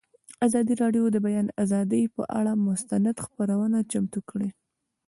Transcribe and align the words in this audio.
ازادي 0.47 0.73
راډیو 0.81 1.03
د 1.09 1.11
د 1.15 1.17
بیان 1.25 1.47
آزادي 1.63 2.01
پر 2.13 2.23
اړه 2.39 2.53
مستند 2.67 3.07
خپرونه 3.25 3.77
چمتو 3.91 4.19
کړې. 4.29 4.49